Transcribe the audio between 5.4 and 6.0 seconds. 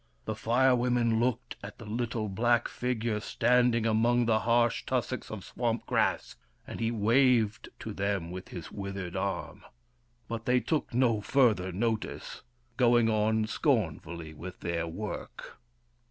swamp